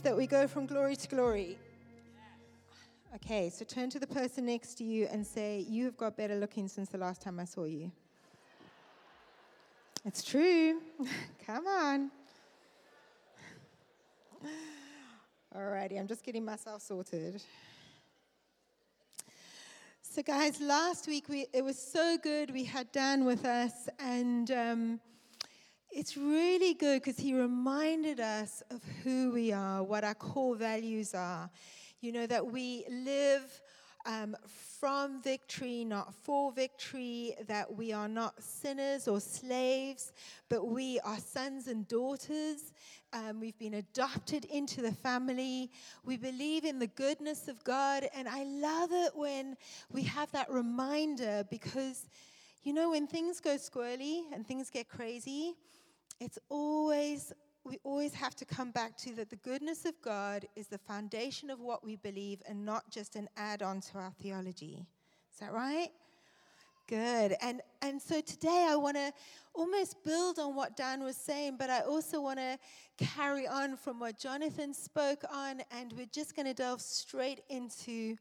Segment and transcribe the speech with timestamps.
[0.00, 1.58] believe that we go from glory to glory?
[3.16, 6.36] Okay, so turn to the person next to you and say, You have got better
[6.36, 7.90] looking since the last time I saw you.
[10.04, 10.80] It's true.
[11.46, 12.10] Come on.
[15.54, 17.42] Alrighty, I'm just getting myself sorted.
[20.00, 22.52] So, guys, last week we, it was so good.
[22.52, 25.00] We had Dan with us, and um,
[25.92, 31.14] it's really good because he reminded us of who we are, what our core values
[31.14, 31.50] are.
[32.00, 33.60] You know, that we live
[34.06, 34.36] um,
[34.78, 40.12] from victory, not for victory, that we are not sinners or slaves,
[40.48, 42.72] but we are sons and daughters.
[43.12, 45.70] Um, we've been adopted into the family.
[46.04, 48.08] We believe in the goodness of God.
[48.14, 49.56] And I love it when
[49.92, 52.06] we have that reminder because,
[52.62, 55.56] you know, when things go squirrely and things get crazy,
[56.20, 57.32] it's always
[57.64, 61.50] we always have to come back to that the goodness of God is the foundation
[61.50, 64.86] of what we believe and not just an add on to our theology.
[65.32, 65.90] Is that right?
[66.88, 67.36] Good.
[67.40, 69.12] And, and so today I want to
[69.54, 72.58] almost build on what Dan was saying, but I also want to
[72.98, 78.16] carry on from what Jonathan spoke on, and we're just going to delve straight into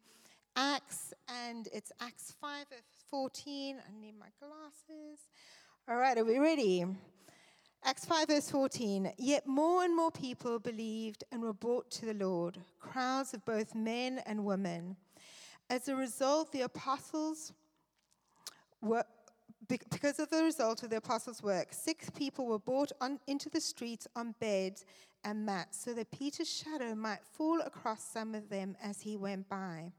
[0.55, 1.13] Acts,
[1.47, 2.65] and it's Acts 5
[3.09, 3.77] 14.
[3.77, 5.19] I need my glasses.
[5.87, 6.85] All right, are we ready?
[7.83, 9.13] Acts 5, verse 14.
[9.17, 13.73] Yet more and more people believed and were brought to the Lord, crowds of both
[13.73, 14.97] men and women.
[15.69, 17.53] As a result, the apostles
[18.81, 19.05] were,
[19.67, 23.61] because of the result of the apostles' work, six people were brought on, into the
[23.61, 24.85] streets on beds
[25.23, 29.47] and mats so that Peter's shadow might fall across some of them as he went
[29.47, 29.91] by.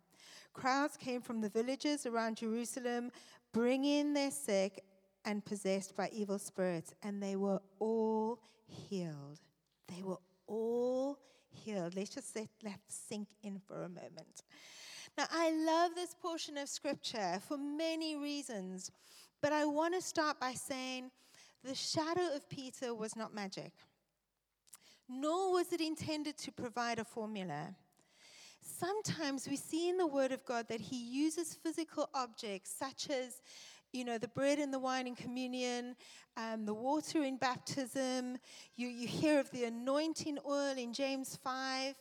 [0.53, 3.11] Crowds came from the villages around Jerusalem,
[3.53, 4.85] bringing their sick
[5.25, 9.41] and possessed by evil spirits, and they were all healed.
[9.89, 11.19] They were all
[11.51, 11.95] healed.
[11.95, 14.43] Let's just let that sink in for a moment.
[15.19, 18.91] Now, I love this portion of scripture for many reasons,
[19.43, 21.11] but I want to start by saying
[21.65, 23.73] the shadow of Peter was not magic,
[25.09, 27.75] nor was it intended to provide a formula.
[28.63, 33.43] Sometimes we see in the Word of God that He uses physical objects such as
[33.93, 35.97] you know, the bread and the wine in communion,
[36.37, 38.39] um, the water in baptism.
[38.77, 41.95] You, you hear of the anointing oil in James 5.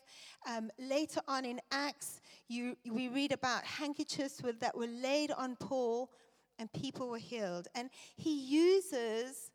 [0.48, 6.10] Um, later on in Acts, you, we read about handkerchiefs that were laid on Paul
[6.58, 7.68] and people were healed.
[7.76, 9.52] And he uses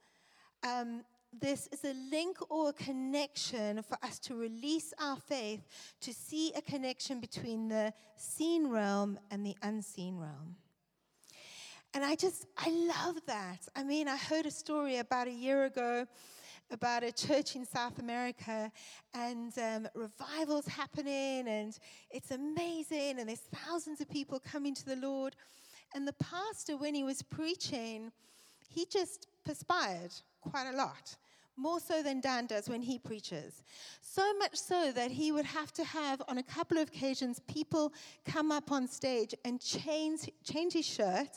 [0.63, 1.03] um,
[1.41, 5.63] this as a link or a connection for us to release our faith,
[6.01, 10.57] to see a connection between the seen realm and the unseen realm.
[11.95, 13.69] And I just, I love that.
[13.77, 16.07] I mean, I heard a story about a year ago
[16.73, 18.73] about a church in South America
[19.15, 21.79] and um, revivals happening, and
[22.11, 25.37] it's amazing, and there's thousands of people coming to the Lord.
[25.95, 28.11] And the pastor, when he was preaching,
[28.69, 30.11] he just perspired
[30.41, 31.15] quite a lot.
[31.57, 33.63] More so than Dan does when he preaches.
[34.01, 37.93] So much so that he would have to have, on a couple of occasions, people
[38.25, 41.29] come up on stage and change, change his shirt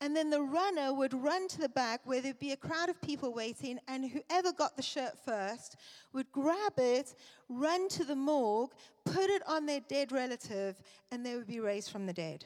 [0.00, 3.00] and then the runner would run to the back where there'd be a crowd of
[3.02, 5.76] people waiting, and whoever got the shirt first
[6.12, 7.14] would grab it,
[7.48, 8.72] run to the morgue,
[9.04, 10.76] put it on their dead relative,
[11.12, 12.44] and they would be raised from the dead.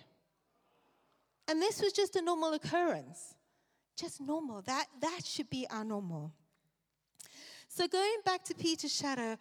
[1.47, 3.34] And this was just a normal occurrence.
[3.97, 4.62] Just normal.
[4.62, 6.32] That, that should be our normal.
[7.69, 9.36] So, going back to Peter's shadow,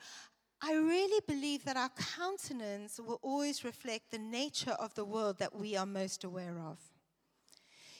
[0.61, 5.55] I really believe that our countenance will always reflect the nature of the world that
[5.55, 6.77] we are most aware of.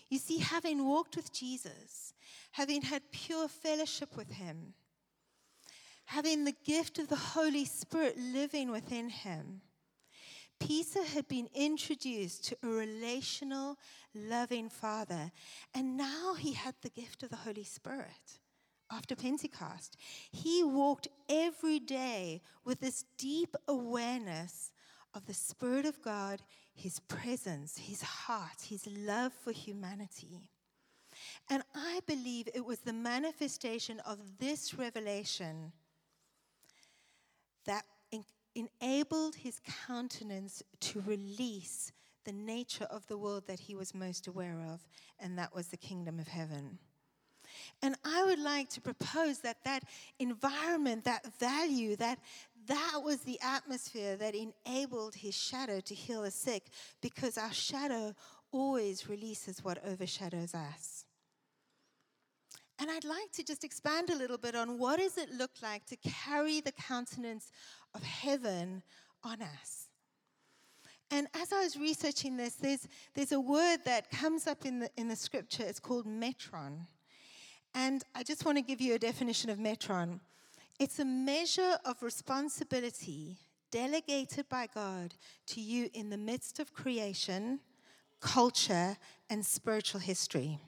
[0.10, 2.14] You see, having walked with Jesus,
[2.52, 4.74] having had pure fellowship with him,
[6.06, 9.62] having the gift of the Holy Spirit living within him,
[10.60, 13.78] Peter had been introduced to a relational,
[14.16, 15.32] loving Father,
[15.74, 18.40] and now he had the gift of the Holy Spirit
[18.92, 19.98] after Pentecost.
[20.32, 24.72] He walked every day with this deep awareness
[25.14, 26.42] of the Spirit of God
[26.74, 30.50] his presence, his heart, his love for humanity.
[31.50, 35.72] And I believe it was the manifestation of this revelation
[37.66, 38.26] that en-
[38.56, 41.92] enabled his countenance to release
[42.26, 44.88] the nature of the world that he was most aware of,
[45.20, 46.80] and that was the kingdom of heaven.
[47.82, 49.84] And I would like to propose that that
[50.20, 52.20] environment, that value, that,
[52.68, 56.68] that was the atmosphere that enabled his shadow to heal the sick
[57.02, 58.14] because our shadow
[58.52, 61.06] always releases what overshadows us.
[62.80, 65.86] And I'd like to just expand a little bit on what does it look like
[65.86, 67.52] to carry the countenance
[67.94, 68.84] of heaven
[69.24, 69.90] on us.
[71.12, 74.90] And as I was researching this, there's, there's a word that comes up in the,
[74.98, 75.64] in the scripture.
[75.64, 76.88] It's called metron.
[77.76, 80.20] And I just want to give you a definition of metron
[80.80, 83.38] it's a measure of responsibility
[83.72, 85.14] delegated by God
[85.48, 87.60] to you in the midst of creation,
[88.20, 88.98] culture,
[89.30, 90.60] and spiritual history.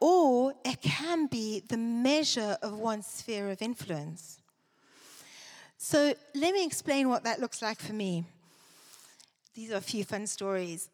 [0.00, 4.40] Or it can be the measure of one's sphere of influence.
[5.78, 8.24] So let me explain what that looks like for me.
[9.54, 10.88] These are a few fun stories.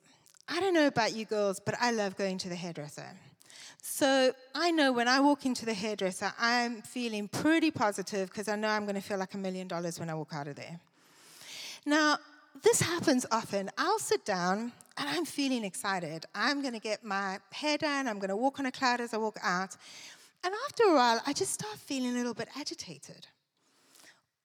[0.49, 3.17] I don't know about you girls, but I love going to the hairdresser.
[3.85, 8.55] So I know when I walk into the hairdresser, I'm feeling pretty positive because I
[8.55, 10.79] know I'm going to feel like a million dollars when I walk out of there.
[11.85, 12.19] Now,
[12.63, 13.71] this happens often.
[13.77, 16.27] I'll sit down and I'm feeling excited.
[16.33, 18.07] I'm going to get my hair done.
[18.07, 19.77] I'm going to walk on a cloud as I walk out.
[20.45, 23.27] And after a while, I just start feeling a little bit agitated.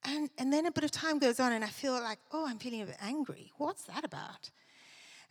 [0.03, 2.59] And, and then a bit of time goes on, and I feel like, oh, I'm
[2.59, 3.51] feeling a bit angry.
[3.57, 4.49] What's that about?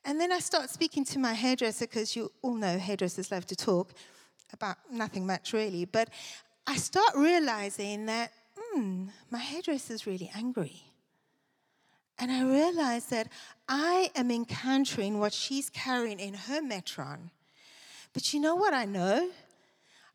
[0.06, 3.56] And then I start speaking to my hairdresser, because you all know hairdressers love to
[3.56, 3.92] talk
[4.52, 5.84] about nothing much really.
[5.84, 6.10] But
[6.64, 10.84] I start realizing that, hmm, my hairdresser's really angry.
[12.20, 13.28] And I realize that
[13.68, 17.30] I am encountering what she's carrying in her metron.
[18.12, 19.28] But you know what I know?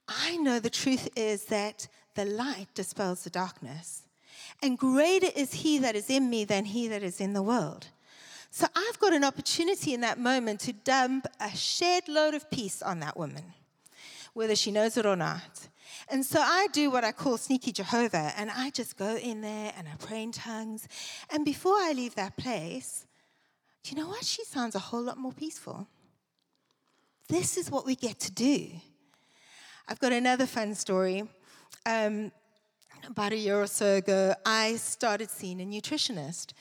[0.07, 4.03] I know the truth is that the light dispels the darkness.
[4.63, 7.87] And greater is he that is in me than he that is in the world.
[8.53, 12.81] So I've got an opportunity in that moment to dump a shed load of peace
[12.81, 13.53] on that woman,
[14.33, 15.69] whether she knows it or not.
[16.09, 19.71] And so I do what I call sneaky Jehovah, and I just go in there
[19.77, 20.89] and I pray in tongues.
[21.29, 23.05] And before I leave that place,
[23.83, 24.25] do you know what?
[24.25, 25.87] She sounds a whole lot more peaceful.
[27.29, 28.67] This is what we get to do.
[29.87, 31.23] I've got another fun story.
[31.85, 32.33] Um,
[33.07, 36.53] about a year or so ago, I started seeing a nutritionist.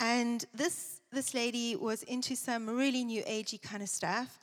[0.00, 4.38] And this, this lady was into some really new agey kind of stuff.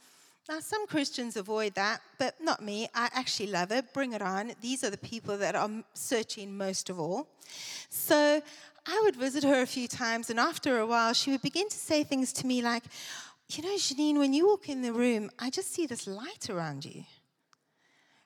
[0.48, 2.90] Now, some Christians avoid that, but not me.
[2.96, 3.94] I actually love it.
[3.94, 4.54] Bring it on.
[4.62, 7.28] These are the people that are searching most of all.
[7.90, 8.42] So
[8.88, 11.76] I would visit her a few times, and after a while, she would begin to
[11.76, 12.84] say things to me like,
[13.50, 16.84] You know, Janine, when you walk in the room, I just see this light around
[16.84, 17.04] you.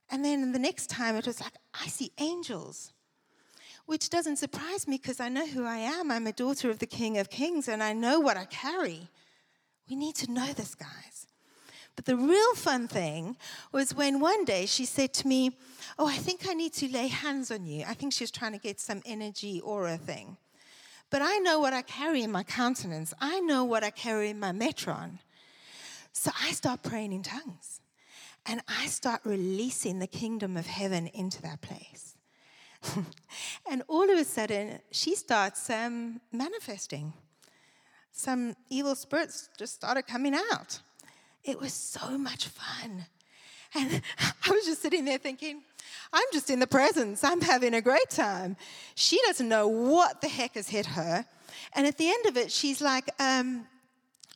[0.09, 2.92] And then the next time, it was like, I see angels
[3.85, 6.12] which doesn't surprise me because I know who I am.
[6.12, 9.09] I'm a daughter of the King of Kings and I know what I carry.
[9.89, 11.27] We need to know this, guys.
[11.95, 13.38] But the real fun thing
[13.71, 15.51] was when one day she said to me,
[16.00, 17.85] Oh, I think I need to lay hands on you.
[17.88, 20.38] I think she was trying to get some energy aura thing.
[21.12, 24.39] But I know what I carry in my countenance, I know what I carry in
[24.39, 25.19] my metron.
[26.12, 27.81] So I start praying in tongues
[28.45, 32.12] and I start releasing the kingdom of heaven into that place.
[33.69, 37.13] and all of a sudden, she starts um, manifesting.
[38.12, 40.80] Some evil spirits just started coming out.
[41.43, 43.05] It was so much fun.
[43.75, 45.63] And I was just sitting there thinking,
[46.12, 47.24] I'm just in the presence.
[47.24, 48.55] I'm having a great time.
[48.96, 51.25] She doesn't know what the heck has hit her.
[51.74, 53.65] And at the end of it, she's like, um,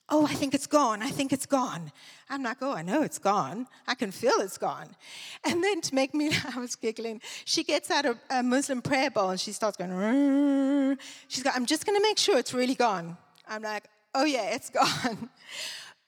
[0.10, 1.04] Oh, I think it's gone.
[1.04, 1.92] I think it's gone.
[2.30, 3.68] I'm like, oh, I know it's gone.
[3.88, 4.96] I can feel it's gone.
[5.44, 7.22] And then to make me, I was giggling.
[7.44, 10.98] She gets out a, a Muslim prayer bowl and she starts going, Rrr.
[11.28, 13.18] she's like, I'm just going to make sure it's really gone.
[13.48, 13.86] I'm like,
[14.16, 15.30] oh, yeah, it's gone.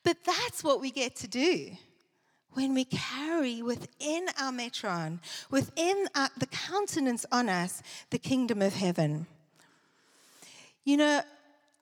[0.04, 1.72] But that's what we get to do
[2.54, 5.20] when we carry within our metron,
[5.52, 9.28] within our, the countenance on us, the kingdom of heaven.
[10.84, 11.22] You know,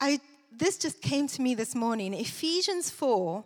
[0.01, 0.19] I
[0.51, 2.13] this just came to me this morning.
[2.13, 3.43] Ephesians 4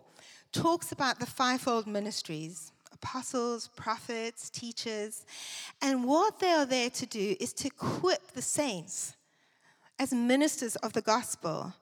[0.52, 5.26] talks about the fivefold ministries apostles, prophets, teachers,
[5.80, 9.16] and what they are there to do is to equip the saints
[9.98, 11.74] as ministers of the gospel.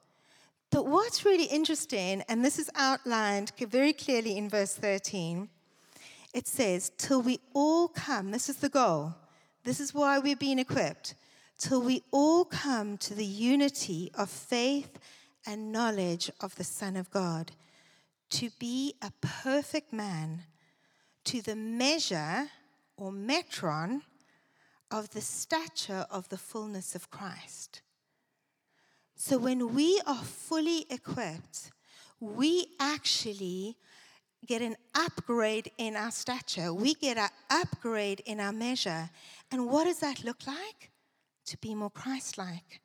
[0.71, 5.47] But what's really interesting, and this is outlined very clearly in verse 13,
[6.33, 9.13] it says, Till we all come, this is the goal,
[9.63, 11.13] this is why we're being equipped,
[11.61, 14.97] till we all come to the unity of faith
[15.45, 17.51] and knowledge of the Son of God,
[18.31, 20.43] to be a perfect man,
[21.23, 22.49] to the measure
[22.97, 24.01] or metron
[24.89, 27.81] of the stature of the fullness of Christ.
[29.15, 31.71] So when we are fully equipped,
[32.19, 33.77] we actually
[34.47, 36.73] get an upgrade in our stature.
[36.73, 39.11] We get an upgrade in our measure.
[39.51, 40.90] And what does that look like?
[41.51, 42.79] To be more Christ like.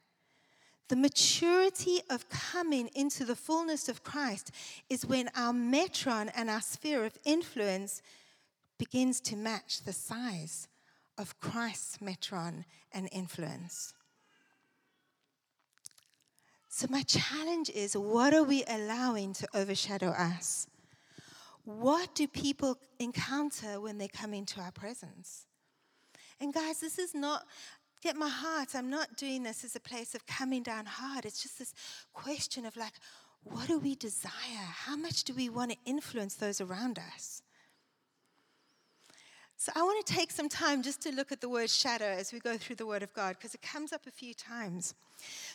[0.89, 4.51] The maturity of coming into the fullness of Christ
[4.91, 8.03] is when our metron and our sphere of influence
[8.77, 10.67] begins to match the size
[11.17, 13.95] of Christ's metron and influence.
[16.69, 20.67] So, my challenge is what are we allowing to overshadow us?
[21.65, 25.47] What do people encounter when they come into our presence?
[26.39, 27.47] And, guys, this is not,
[28.07, 31.25] get my heart, I'm not doing this as a place of coming down hard.
[31.25, 31.75] It's just this
[32.13, 32.93] question of like,
[33.43, 34.67] what do we desire?
[34.87, 37.43] How much do we want to influence those around us?
[39.57, 42.33] So I want to take some time just to look at the word shadow as
[42.33, 44.95] we go through the Word of God because it comes up a few times.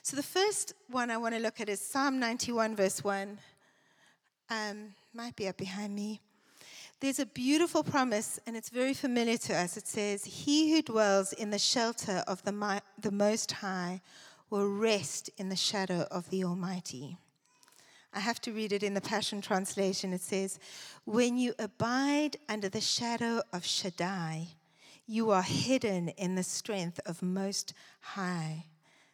[0.04, 3.38] So the first one I want to look at is Psalm 91, verse 1.
[4.50, 6.20] Um, might be up behind me.
[7.02, 9.76] There's a beautiful promise, and it's very familiar to us.
[9.76, 14.02] It says, He who dwells in the shelter of the, the Most High
[14.52, 17.18] will rest in the shadow of the Almighty.
[18.14, 20.14] I have to read it in the Passion Translation.
[20.14, 20.60] It says,
[21.06, 24.50] When you abide under the shadow of Shaddai,
[25.08, 28.66] you are hidden in the strength of Most High,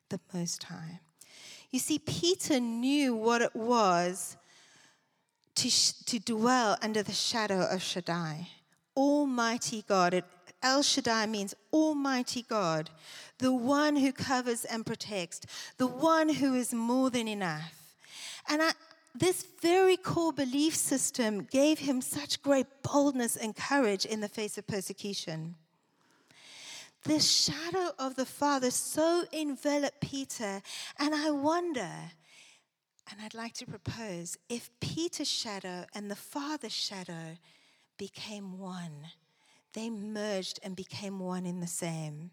[0.09, 0.99] the Most High.
[1.71, 4.35] You see, Peter knew what it was
[5.57, 8.47] to, to dwell under the shadow of Shaddai,
[8.95, 10.13] Almighty God.
[10.13, 10.25] It,
[10.61, 12.89] El Shaddai means Almighty God,
[13.39, 15.41] the one who covers and protects,
[15.77, 17.73] the one who is more than enough.
[18.47, 18.71] And I,
[19.15, 24.57] this very core belief system gave him such great boldness and courage in the face
[24.59, 25.55] of persecution.
[27.03, 30.61] The shadow of the Father so enveloped Peter,
[30.99, 31.89] and I wonder,
[33.09, 37.37] and I'd like to propose, if Peter's shadow and the Father's shadow
[37.97, 39.07] became one,
[39.73, 42.31] they merged and became one in the same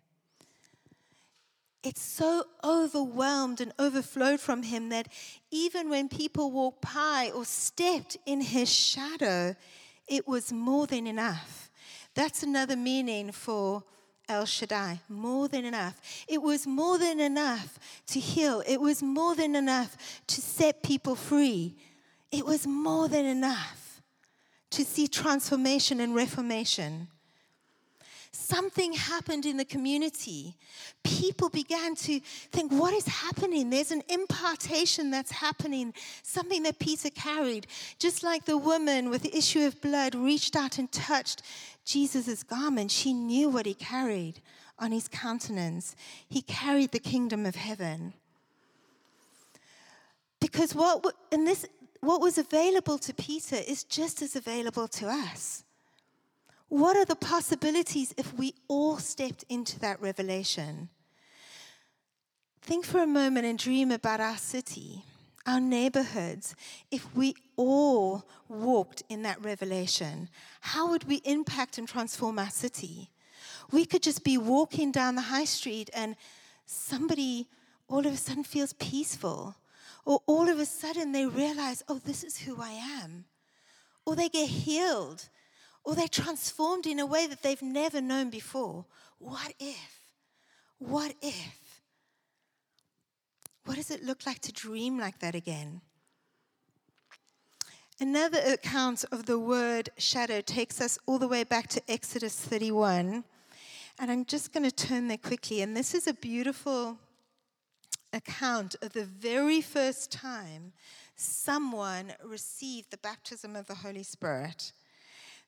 [1.84, 5.08] it's so overwhelmed and overflowed from him that
[5.50, 9.54] even when people walked by or stepped in his shadow,
[10.08, 11.70] it was more than enough.
[12.14, 13.84] That's another meaning for
[14.28, 16.00] El Shaddai, more than enough.
[16.28, 17.78] It was more than enough
[18.08, 19.96] to heal, it was more than enough
[20.28, 21.76] to set people free.
[22.32, 24.02] It was more than enough
[24.70, 27.08] to see transformation and reformation
[28.34, 30.56] something happened in the community.
[31.02, 32.20] People began to
[32.52, 33.70] think, what is happening?
[33.70, 37.66] There's an impartation that's happening, something that Peter carried.
[37.98, 41.42] Just like the woman with the issue of blood reached out and touched
[41.84, 44.40] Jesus' garment, she knew what he carried
[44.78, 45.94] on his countenance.
[46.28, 48.14] He carried the kingdom of heaven.
[50.40, 51.66] Because what, and this,
[52.00, 55.64] what was available to Peter is just as available to us.
[56.74, 60.88] What are the possibilities if we all stepped into that revelation?
[62.62, 65.04] Think for a moment and dream about our city,
[65.46, 66.56] our neighborhoods.
[66.90, 70.28] If we all walked in that revelation,
[70.62, 73.08] how would we impact and transform our city?
[73.70, 76.16] We could just be walking down the high street and
[76.66, 77.46] somebody
[77.86, 79.54] all of a sudden feels peaceful.
[80.04, 83.26] Or all of a sudden they realize, oh, this is who I am.
[84.04, 85.28] Or they get healed
[85.84, 88.86] or they're transformed in a way that they've never known before.
[89.18, 90.00] What if?
[90.78, 91.82] What if?
[93.64, 95.80] What does it look like to dream like that again?
[98.00, 103.24] Another account of the word shadow takes us all the way back to Exodus 31.
[103.98, 105.62] And I'm just going to turn there quickly.
[105.62, 106.98] And this is a beautiful
[108.12, 110.72] account of the very first time
[111.14, 114.72] someone received the baptism of the Holy Spirit.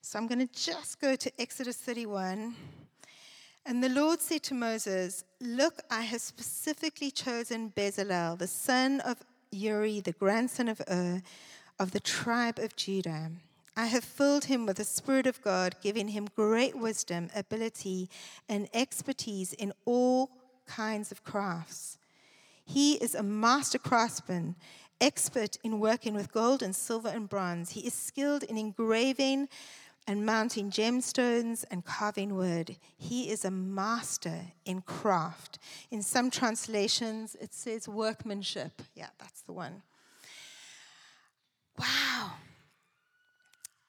[0.02, 2.54] So I'm going to just go to Exodus 31.
[3.64, 9.18] And the Lord said to Moses, Look, I have specifically chosen Bezalel, the son of
[9.50, 11.22] Uri, the grandson of Ur,
[11.78, 13.32] of the tribe of Judah.
[13.76, 18.08] I have filled him with the Spirit of God, giving him great wisdom, ability,
[18.48, 20.30] and expertise in all
[20.66, 21.98] kinds of crafts.
[22.64, 24.56] He is a master craftsman,
[25.00, 27.70] expert in working with gold and silver and bronze.
[27.70, 29.48] He is skilled in engraving
[30.06, 32.76] and mounting gemstones and carving wood.
[32.96, 35.58] He is a master in craft.
[35.90, 38.82] In some translations, it says workmanship.
[38.94, 39.82] Yeah, that's the one.
[41.78, 42.32] Wow.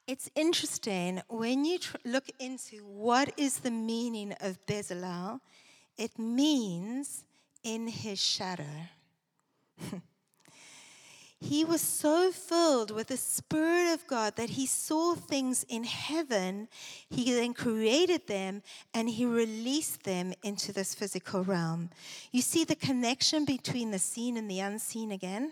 [0.07, 5.41] It's interesting when you tr- look into what is the meaning of Bezalel,
[5.97, 7.24] it means
[7.63, 8.63] in his shadow.
[11.39, 16.67] he was so filled with the Spirit of God that he saw things in heaven.
[17.10, 18.63] He then created them
[18.94, 21.91] and he released them into this physical realm.
[22.32, 25.51] You see the connection between the seen and the unseen again?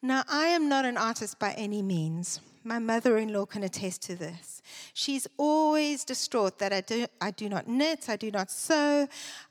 [0.00, 4.00] Now, I am not an artist by any means, My mother in law can attest
[4.04, 4.62] to this.
[4.94, 9.06] She's always distraught that I do, I do not knit, I do not sew,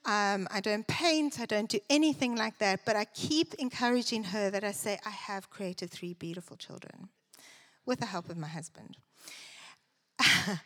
[0.06, 2.82] um, I don't paint, I don't do anything like that.
[2.86, 7.10] But I keep encouraging her that I say, I have created three beautiful children
[7.86, 8.98] with the help of my husband.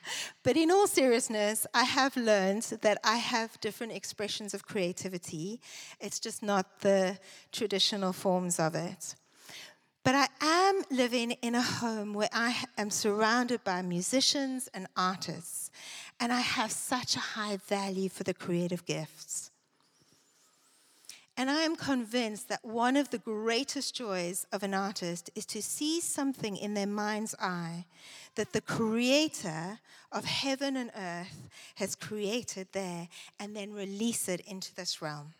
[0.44, 5.60] but in all seriousness, I have learned that I have different expressions of creativity.
[6.00, 7.18] It's just not the
[7.52, 9.16] traditional forms of it.
[10.08, 15.70] But I am living in a home where I am surrounded by musicians and artists,
[16.18, 19.52] and I have such a high value for the creative gifts.
[21.36, 25.62] And I am convinced that one of the greatest joys of an artist is to
[25.62, 27.84] see something in their mind's eye
[28.36, 29.80] that the creator
[30.14, 33.10] of heaven and earth has created there
[33.42, 35.34] and then release it into this realm.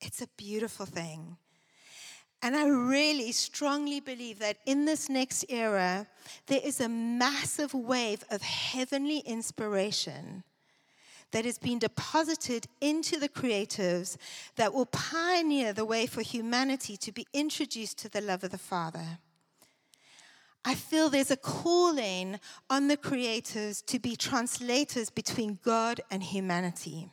[0.00, 1.36] It's a beautiful thing.
[2.42, 6.06] And I really strongly believe that in this next era,
[6.46, 10.42] there is a massive wave of heavenly inspiration
[11.32, 14.16] that is being deposited into the creatives
[14.56, 18.58] that will pioneer the way for humanity to be introduced to the love of the
[18.58, 19.18] Father.
[20.64, 27.10] I feel there's a calling on the creators to be translators between God and humanity.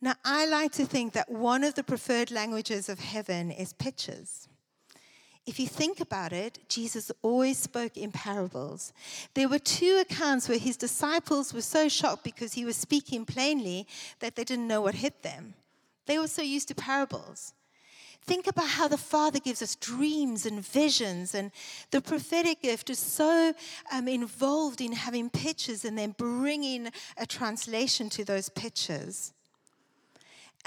[0.00, 4.48] Now, I like to think that one of the preferred languages of heaven is pictures.
[5.46, 8.92] If you think about it, Jesus always spoke in parables.
[9.34, 13.86] There were two accounts where his disciples were so shocked because he was speaking plainly
[14.18, 15.54] that they didn't know what hit them.
[16.06, 17.54] They were so used to parables.
[18.22, 21.52] Think about how the Father gives us dreams and visions, and
[21.92, 23.54] the prophetic gift is so
[23.92, 29.32] um, involved in having pictures and then bringing a translation to those pictures.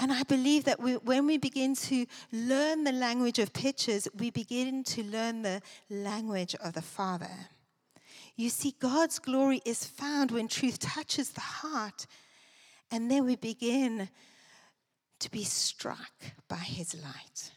[0.00, 4.30] And I believe that we, when we begin to learn the language of pictures, we
[4.30, 5.60] begin to learn the
[5.90, 7.30] language of the Father.
[8.34, 12.06] You see, God's glory is found when truth touches the heart,
[12.90, 14.08] and then we begin
[15.18, 16.12] to be struck
[16.48, 17.52] by His light.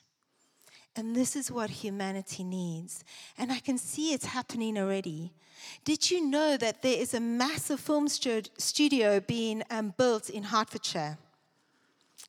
[0.97, 3.05] And this is what humanity needs.
[3.37, 5.31] And I can see it's happening already.
[5.85, 11.17] Did you know that there is a massive film studio being um, built in Hertfordshire?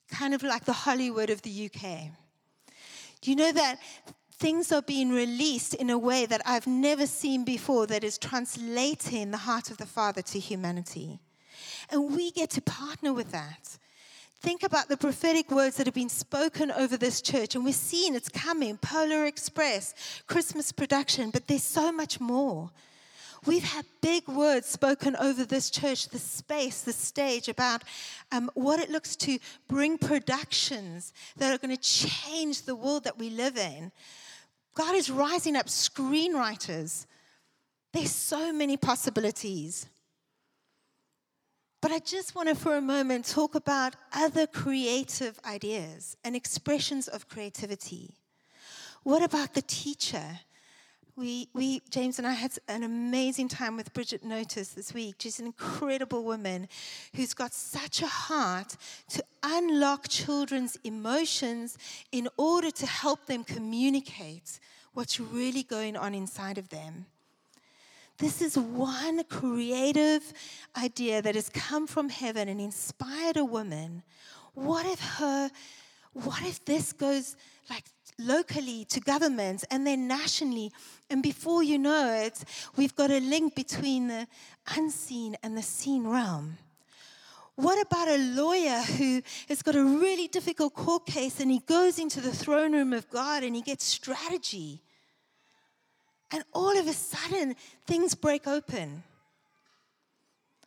[0.09, 2.09] Kind of like the Hollywood of the UK.
[3.21, 3.79] Do you know that
[4.33, 9.31] things are being released in a way that I've never seen before that is translating
[9.31, 11.19] the heart of the Father to humanity?
[11.89, 13.77] And we get to partner with that.
[14.41, 18.13] Think about the prophetic words that have been spoken over this church, and we're seeing
[18.13, 19.95] it's coming Polar Express,
[20.27, 22.69] Christmas production, but there's so much more.
[23.45, 27.83] We've had big words spoken over this church, the space, the stage, about
[28.31, 33.19] um, what it looks to bring productions that are going to change the world that
[33.19, 33.91] we live in.
[34.73, 37.05] God is rising up screenwriters.
[37.93, 39.85] There's so many possibilities.
[41.81, 47.07] But I just want to, for a moment, talk about other creative ideas and expressions
[47.07, 48.15] of creativity.
[49.03, 50.39] What about the teacher?
[51.17, 55.15] We, we, James and I had an amazing time with Bridget Notice this week.
[55.19, 56.67] She's an incredible woman
[57.15, 58.75] who's got such a heart
[59.09, 61.77] to unlock children's emotions
[62.11, 64.59] in order to help them communicate
[64.93, 67.05] what's really going on inside of them.
[68.17, 70.33] This is one creative
[70.77, 74.03] idea that has come from heaven and inspired a woman.
[74.53, 75.49] What if her,
[76.11, 77.37] what if this goes
[77.69, 77.85] like
[78.19, 80.71] locally to governments and then nationally.
[81.09, 82.43] And before you know it,
[82.75, 84.27] we've got a link between the
[84.75, 86.57] unseen and the seen realm.
[87.55, 91.99] What about a lawyer who has got a really difficult court case and he goes
[91.99, 94.81] into the throne room of God and he gets strategy?
[96.31, 99.03] And all of a sudden, things break open.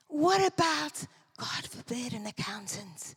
[0.06, 1.04] What about,
[1.36, 3.14] God forbid, an accountant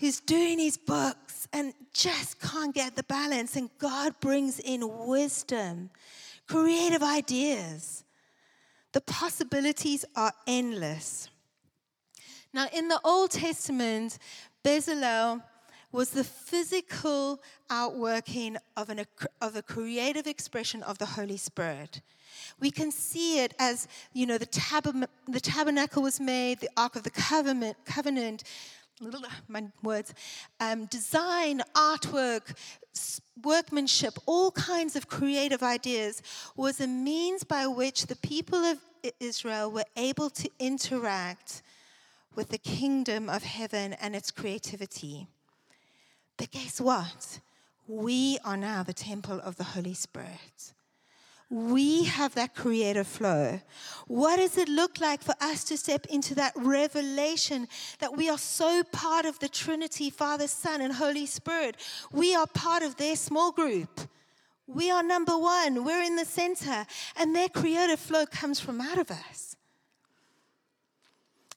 [0.00, 3.56] who's doing his books and just can't get the balance.
[3.56, 5.90] And God brings in wisdom,
[6.46, 8.04] creative ideas.
[8.92, 11.28] The possibilities are endless.
[12.52, 14.18] Now, in the Old Testament,
[14.62, 15.42] Bezalel
[15.92, 19.04] was the physical outworking of, an,
[19.40, 22.00] of a creative expression of the Holy Spirit.
[22.60, 26.96] We can see it as, you know, the, tab- the tabernacle was made, the Ark
[26.96, 28.44] of the Covenant, covenant
[29.48, 30.14] my words,
[30.60, 32.54] um, design, artwork,
[33.42, 36.22] workmanship, all kinds of creative ideas
[36.56, 38.78] was a means by which the people of
[39.20, 41.62] Israel were able to interact
[42.34, 45.26] with the kingdom of heaven and its creativity.
[46.36, 47.40] But guess what?
[47.86, 50.72] We are now the temple of the Holy Spirit.
[51.52, 53.60] We have that creative flow.
[54.06, 58.38] What does it look like for us to step into that revelation that we are
[58.38, 61.76] so part of the Trinity, Father, Son, and Holy Spirit?
[62.10, 64.00] We are part of their small group.
[64.66, 65.84] We are number one.
[65.84, 66.86] We're in the center.
[67.16, 69.54] And their creative flow comes from out of us.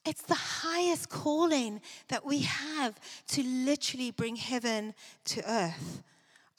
[0.05, 1.79] It's the highest calling
[2.09, 6.03] that we have to literally bring heaven to earth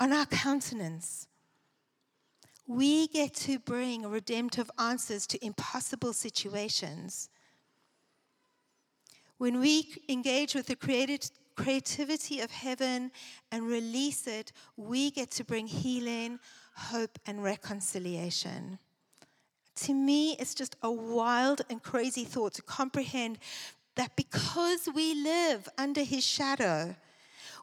[0.00, 1.28] on our countenance
[2.66, 7.28] we get to bring redemptive answers to impossible situations.
[9.38, 13.12] When we engage with the created, creativity of heaven
[13.52, 16.38] and release it, we get to bring healing,
[16.74, 18.78] hope, and reconciliation.
[19.76, 23.38] To me, it's just a wild and crazy thought to comprehend
[23.96, 26.96] that because we live under his shadow,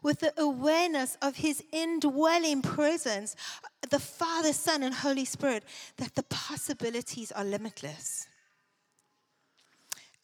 [0.04, 3.36] with the awareness of his indwelling presence,
[3.90, 5.64] the Father, Son, and Holy Spirit,
[5.98, 8.28] that the possibilities are limitless.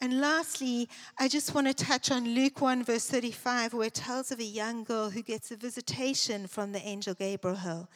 [0.02, 0.88] And lastly,
[1.18, 4.44] I just want to touch on Luke 1, verse 35, where it tells of a
[4.44, 7.90] young girl who gets a visitation from the angel Gabriel,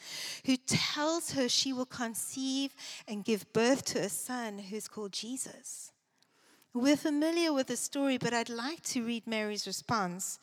[0.45, 2.75] who tells her she will conceive
[3.09, 5.93] and give birth to a son who's called Jesus.
[6.75, 10.39] We're familiar with the story, but I'd like to read Mary's response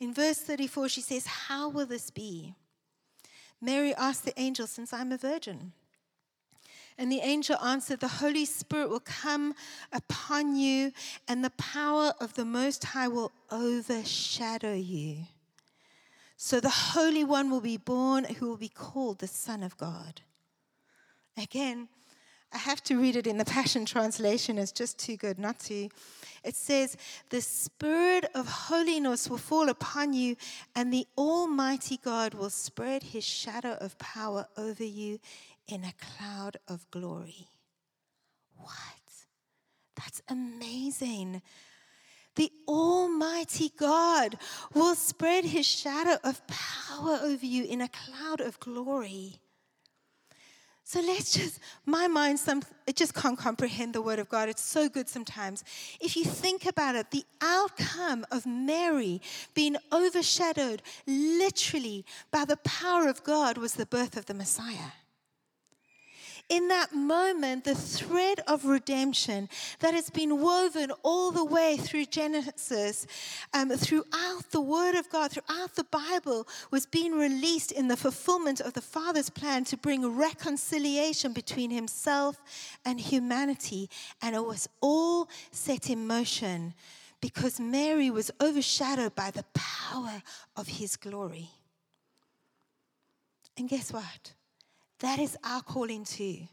[0.00, 2.54] in verse 34, she says, How will this be?
[3.60, 5.72] Mary asked the angel, Since I'm a virgin.
[6.96, 9.54] And the angel answered, The Holy Spirit will come
[9.92, 10.92] upon you,
[11.28, 15.26] and the power of the Most High will overshadow you.
[16.36, 20.22] So the Holy One will be born, who will be called the Son of God.
[21.36, 21.88] Again,
[22.52, 25.88] I have to read it in the Passion Translation, it's just too good not to.
[26.44, 26.96] It says,
[27.28, 30.36] The Spirit of holiness will fall upon you,
[30.74, 35.18] and the Almighty God will spread his shadow of power over you
[35.66, 37.48] in a cloud of glory.
[38.56, 38.72] What?
[39.96, 41.42] That's amazing.
[42.36, 44.38] The Almighty God
[44.72, 49.40] will spread his shadow of power over you in a cloud of glory.
[50.88, 54.48] So let's just, my mind, some, it just can't comprehend the word of God.
[54.48, 55.62] It's so good sometimes.
[56.00, 59.20] If you think about it, the outcome of Mary
[59.52, 64.92] being overshadowed literally by the power of God was the birth of the Messiah
[66.48, 69.48] in that moment, the thread of redemption
[69.80, 73.06] that has been woven all the way through Genesis,
[73.52, 78.60] um, throughout the Word of God, throughout the Bible, was being released in the fulfillment
[78.60, 82.38] of the Father's plan to bring reconciliation between Himself
[82.84, 83.90] and humanity.
[84.22, 86.72] And it was all set in motion
[87.20, 90.22] because Mary was overshadowed by the power
[90.56, 91.50] of His glory.
[93.58, 94.32] And guess what?
[95.00, 96.48] That is our calling too.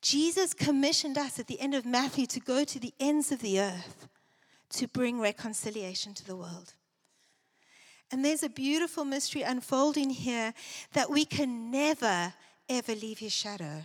[0.00, 3.60] Jesus commissioned us at the end of Matthew to go to the ends of the
[3.60, 4.08] earth
[4.70, 6.74] to bring reconciliation to the world.
[8.12, 10.54] And there's a beautiful mystery unfolding here
[10.92, 12.32] that we can never,
[12.68, 13.82] ever leave his shadow.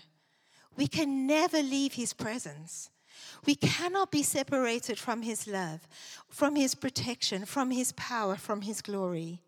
[0.78, 2.90] We can never leave his presence.
[3.46, 5.88] We cannot be separated from his love,
[6.30, 9.42] from his protection, from his power, from his glory.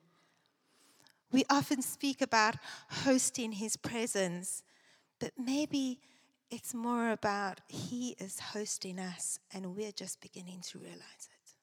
[1.34, 2.56] We often speak about
[2.90, 4.62] hosting His presence,
[5.20, 6.00] but maybe
[6.52, 11.56] it's more about He is hosting us and we're just beginning to realize it.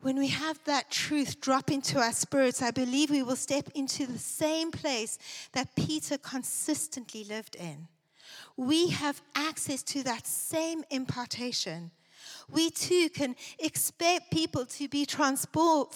[0.00, 4.06] When we have that truth drop into our spirits, I believe we will step into
[4.06, 5.18] the same place
[5.52, 7.88] that Peter consistently lived in.
[8.56, 11.90] We have access to that same impartation
[12.50, 15.92] we too can expect people to be transformed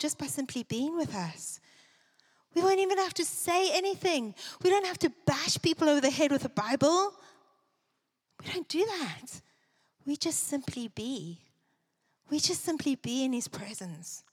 [0.00, 1.60] just by simply being with us.
[2.54, 4.34] We won't even have to say anything.
[4.62, 7.12] We don't have to bash people over the head with a Bible.
[8.42, 9.40] We don't do that.
[10.06, 11.40] We just simply be.
[12.30, 14.24] We just simply be in his presence.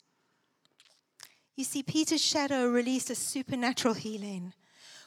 [1.56, 4.54] You see, Peter's shadow released a supernatural healing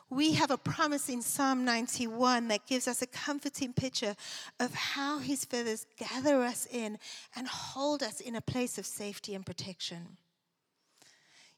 [0.09, 4.15] we have a promise in Psalm 91 that gives us a comforting picture
[4.61, 6.99] of how his feathers gather us in
[7.35, 10.17] and hold us in a place of safety and protection.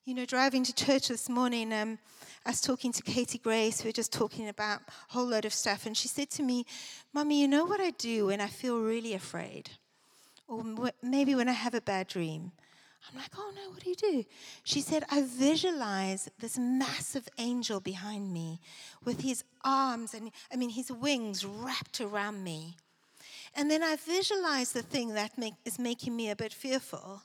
[0.05, 1.99] You know, driving to church this morning, um,
[2.47, 3.85] I was talking to Katie Grace.
[3.85, 5.85] We were just talking about a whole load of stuff.
[5.85, 6.65] And she said to me,
[7.13, 9.69] Mommy, you know what I do when I feel really afraid?
[10.47, 10.65] Or
[11.03, 12.53] maybe when I have a bad dream?
[13.07, 14.25] I'm like, oh no, what do you do?
[14.65, 18.61] She said, I visualize this massive angel behind me
[19.05, 22.77] with his arms and, I mean, his wings wrapped around me.
[23.55, 27.23] And then I visualize the thing that make, is making me a bit fearful.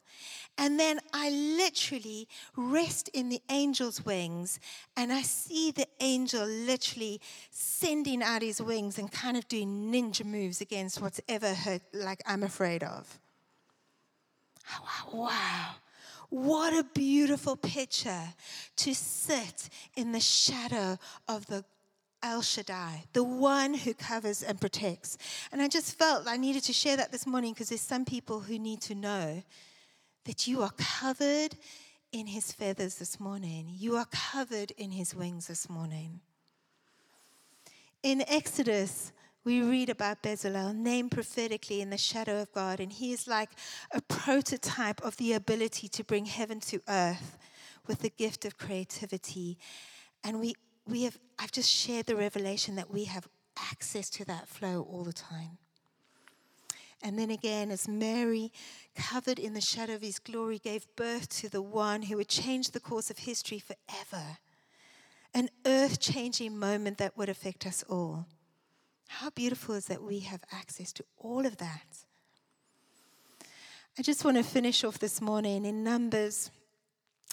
[0.57, 4.59] And then I literally rest in the angel's wings
[4.95, 10.23] and I see the angel literally sending out his wings and kind of doing ninja
[10.25, 13.19] moves against whatever hurt, like I'm afraid of.
[15.11, 15.75] Wow.
[16.29, 18.33] What a beautiful picture
[18.77, 20.97] to sit in the shadow
[21.27, 21.63] of the
[22.23, 25.17] El Shaddai, the one who covers and protects.
[25.51, 28.39] And I just felt I needed to share that this morning because there's some people
[28.39, 29.43] who need to know
[30.25, 31.55] that you are covered
[32.13, 33.67] in his feathers this morning.
[33.69, 36.21] You are covered in his wings this morning.
[38.01, 39.11] In Exodus,
[39.45, 43.49] we read about Bezalel, named prophetically in the shadow of God, and he is like
[43.91, 47.37] a prototype of the ability to bring heaven to earth
[47.85, 49.57] with the gift of creativity.
[50.23, 50.55] And we,
[50.87, 53.27] we have, I've just shared the revelation that we have
[53.71, 55.57] access to that flow all the time.
[57.03, 58.53] And then again, as Mary,
[58.95, 62.71] covered in the shadow of his glory, gave birth to the one who would change
[62.71, 64.37] the course of history forever,
[65.33, 68.25] an earth changing moment that would affect us all.
[69.19, 71.85] How beautiful is that we have access to all of that?
[73.97, 76.49] I just want to finish off this morning in Numbers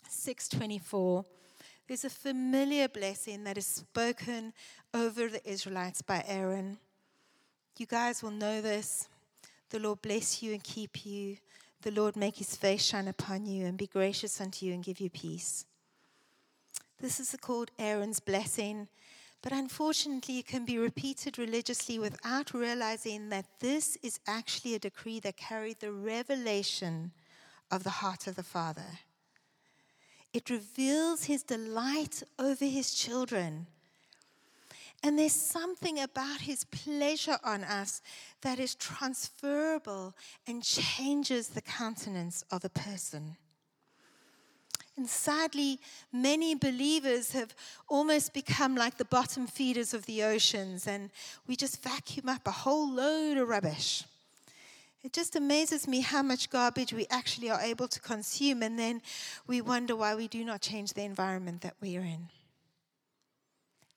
[0.06, 1.24] 624.
[1.88, 4.52] There's a familiar blessing that is spoken
[4.92, 6.76] over the Israelites by Aaron.
[7.78, 9.08] You guys will know this.
[9.70, 11.38] The Lord bless you and keep you.
[11.80, 15.00] The Lord make his face shine upon you and be gracious unto you and give
[15.00, 15.64] you peace.
[17.00, 18.88] This is called Aaron's blessing,
[19.42, 25.20] but unfortunately, it can be repeated religiously without realizing that this is actually a decree
[25.20, 27.12] that carried the revelation
[27.70, 28.98] of the heart of the Father.
[30.32, 33.66] It reveals his delight over his children
[35.02, 38.02] and there's something about his pleasure on us
[38.42, 40.14] that is transferable
[40.46, 43.36] and changes the countenance of a person.
[45.00, 45.80] And sadly,
[46.12, 47.54] many believers have
[47.88, 51.08] almost become like the bottom feeders of the oceans, and
[51.46, 54.04] we just vacuum up a whole load of rubbish.
[55.02, 59.00] It just amazes me how much garbage we actually are able to consume, and then
[59.46, 62.28] we wonder why we do not change the environment that we are in.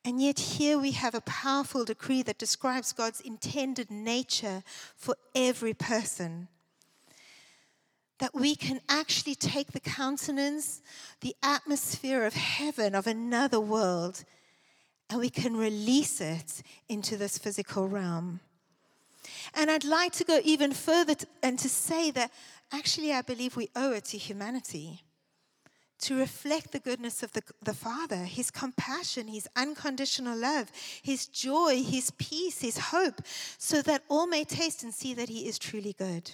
[0.05, 4.63] And yet, here we have a powerful decree that describes God's intended nature
[4.95, 6.47] for every person.
[8.23, 10.81] That we can actually take the countenance,
[11.19, 14.23] the atmosphere of heaven, of another world,
[15.09, 18.39] and we can release it into this physical realm.
[19.53, 22.31] And I'd like to go even further and to say that
[22.71, 25.01] actually I believe we owe it to humanity
[25.99, 31.83] to reflect the goodness of the, the Father, His compassion, His unconditional love, His joy,
[31.83, 33.21] His peace, His hope,
[33.57, 36.31] so that all may taste and see that He is truly good.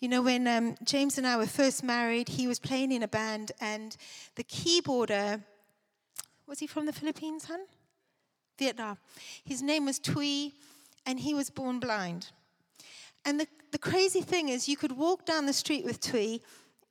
[0.00, 3.08] You know, when um, James and I were first married, he was playing in a
[3.08, 3.96] band, and
[4.36, 5.42] the keyboarder
[6.46, 7.60] was he from the Philippines, hun?
[8.58, 8.96] Vietnam.
[9.44, 10.54] His name was Tui,
[11.04, 12.30] and he was born blind.
[13.24, 16.42] And the, the crazy thing is, you could walk down the street with Tui,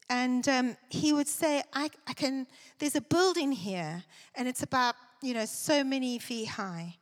[0.10, 2.46] and um, he would say, I, I can,
[2.80, 4.04] there's a building here,
[4.36, 6.98] and it's about, you know, so many feet high.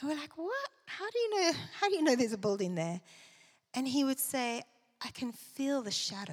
[0.00, 0.68] And we're like, what?
[0.86, 3.00] How do you know, how do you know there's a building there?
[3.74, 4.62] And he would say,
[5.06, 6.32] I can feel the shadow.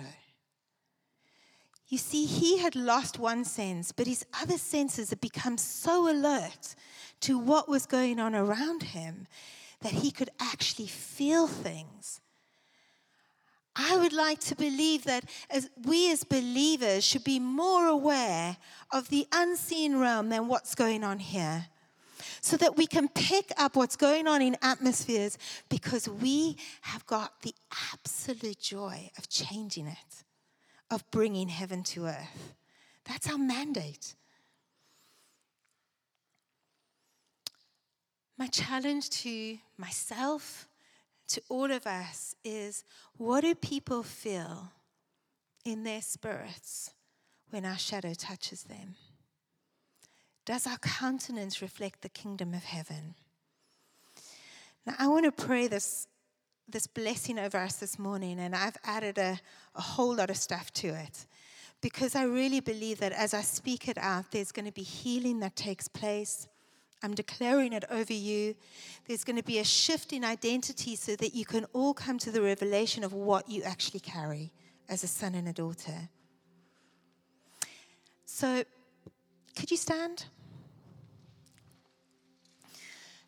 [1.87, 6.73] You see, he had lost one sense, but his other senses had become so alert
[7.19, 9.27] to what was going on around him
[9.81, 12.19] that he could actually feel things.
[13.75, 18.57] I would like to believe that as we as believers should be more aware
[18.91, 21.67] of the unseen realm than what's going on here.
[22.43, 25.37] So that we can pick up what's going on in atmospheres
[25.69, 27.55] because we have got the
[27.93, 30.23] absolute joy of changing it,
[30.91, 32.53] of bringing heaven to earth.
[33.05, 34.15] That's our mandate.
[38.37, 40.67] My challenge to myself
[41.29, 42.83] to all of us is
[43.15, 44.69] what do people feel
[45.63, 46.91] in their spirits
[47.51, 48.95] when our shadow touches them?
[50.45, 53.15] Does our countenance reflect the kingdom of heaven?
[54.85, 56.07] Now, I want to pray this,
[56.67, 59.39] this blessing over us this morning, and I've added a,
[59.75, 61.25] a whole lot of stuff to it
[61.81, 65.39] because I really believe that as I speak it out, there's going to be healing
[65.41, 66.47] that takes place.
[67.03, 68.55] I'm declaring it over you.
[69.05, 72.31] There's going to be a shift in identity so that you can all come to
[72.31, 74.53] the revelation of what you actually carry
[74.87, 76.09] as a son and a daughter.
[78.25, 78.63] So,
[79.55, 80.25] could you stand?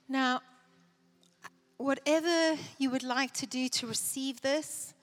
[0.07, 0.41] Now,
[1.77, 4.93] whatever you would like to do to receive this,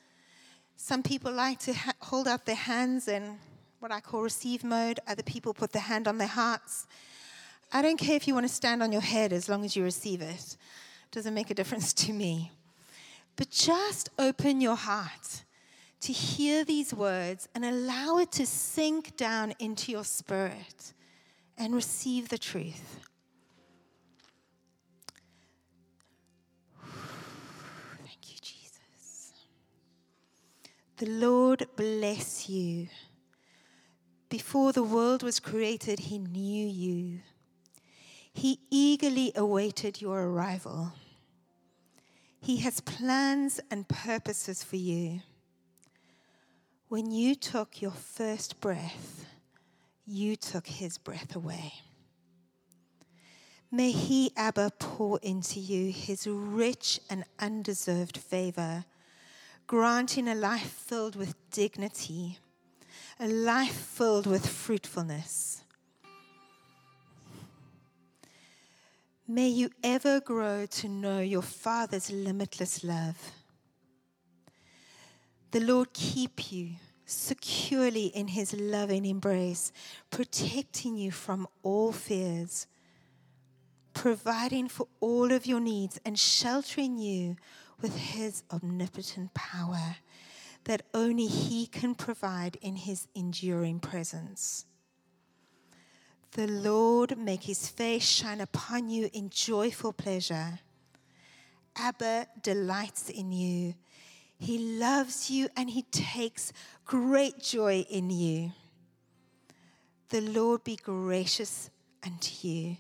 [0.76, 3.38] some people like to ha- hold out their hands in
[3.80, 5.00] what I call receive mode.
[5.06, 6.86] Other people put their hand on their hearts.
[7.72, 9.82] I don't care if you want to stand on your head as long as you
[9.82, 10.56] receive it.
[11.10, 12.52] Doesn't make a difference to me.
[13.36, 15.44] But just open your heart
[16.00, 20.92] to hear these words and allow it to sink down into your spirit
[21.56, 23.08] and receive the truth.
[31.02, 32.86] The Lord bless you.
[34.28, 37.22] Before the world was created, He knew you.
[38.32, 40.92] He eagerly awaited your arrival.
[42.38, 45.22] He has plans and purposes for you.
[46.86, 49.26] When you took your first breath,
[50.06, 51.72] you took his breath away.
[53.72, 58.84] May he, Abba, pour into you his rich and undeserved favor,
[59.72, 62.36] granting a life filled with dignity
[63.18, 65.62] a life filled with fruitfulness.
[69.26, 73.16] May you ever grow to know your Father's limitless love.
[75.52, 76.72] The Lord keep you
[77.06, 79.72] securely in his loving embrace,
[80.10, 82.66] protecting you from all fears,
[83.94, 87.36] providing for all of your needs, and sheltering you
[87.82, 89.96] with his omnipotent power
[90.64, 94.66] that only He can provide in His enduring presence.
[96.32, 100.60] The Lord make His face shine upon you in joyful pleasure.
[101.76, 103.74] Abba delights in you.
[104.38, 106.52] He loves you and He takes
[106.84, 108.52] great joy in you.
[110.10, 111.70] The Lord be gracious
[112.04, 112.76] unto you.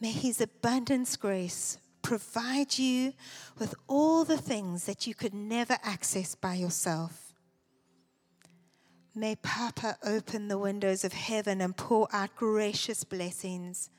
[0.00, 3.12] May His abundance grace provide you
[3.58, 7.34] with all the things that you could never access by yourself.
[9.12, 13.90] May Papa open the windows of heaven and pour out gracious blessings,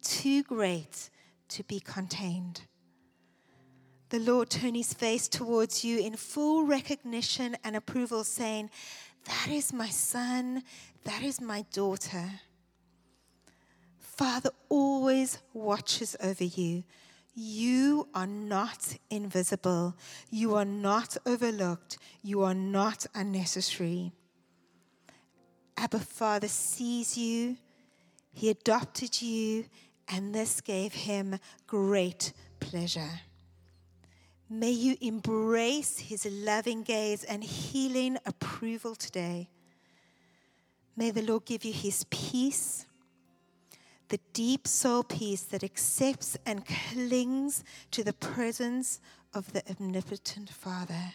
[0.00, 1.10] too great
[1.50, 2.62] to be contained.
[4.08, 8.70] The Lord turn his face towards you in full recognition and approval, saying,
[9.26, 10.62] That is my son,
[11.04, 12.40] that is my daughter.
[13.98, 16.84] Father always watches over you
[17.38, 19.96] you are not invisible.
[20.28, 21.96] You are not overlooked.
[22.20, 24.10] You are not unnecessary.
[25.76, 27.56] Abba Father sees you,
[28.32, 29.66] He adopted you,
[30.08, 33.20] and this gave Him great pleasure.
[34.50, 39.48] May you embrace His loving gaze and healing approval today.
[40.96, 42.84] May the Lord give you His peace
[44.08, 49.00] the deep soul peace that accepts and clings to the presence
[49.34, 51.14] of the omnipotent Father,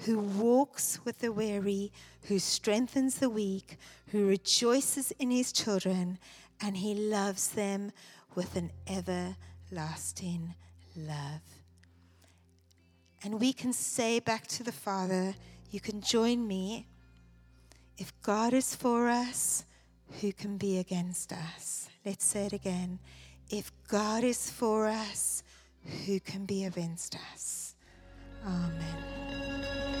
[0.00, 1.92] who walks with the weary,
[2.22, 6.18] who strengthens the weak, who rejoices in his children,
[6.60, 7.90] and he loves them
[8.34, 10.54] with an everlasting
[10.96, 11.42] love.
[13.24, 15.34] And we can say back to the Father,
[15.70, 16.86] You can join me.
[17.98, 19.64] If God is for us,
[20.20, 21.88] who can be against us?
[22.06, 23.00] Let's say it again.
[23.50, 25.42] If God is for us,
[26.06, 27.74] who can be against us?
[28.46, 29.95] Amen.